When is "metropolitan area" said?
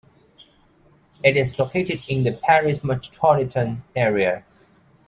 2.83-4.43